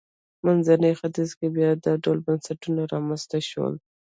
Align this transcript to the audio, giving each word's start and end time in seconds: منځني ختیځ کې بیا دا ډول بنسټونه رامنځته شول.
منځني 0.45 0.91
ختیځ 0.99 1.29
کې 1.37 1.47
بیا 1.55 1.69
دا 1.85 1.93
ډول 2.03 2.17
بنسټونه 2.27 2.81
رامنځته 2.93 3.39
شول. 3.49 3.73